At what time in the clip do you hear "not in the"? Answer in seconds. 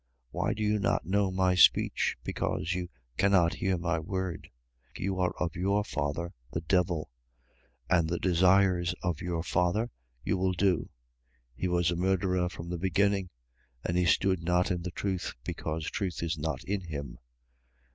14.41-14.89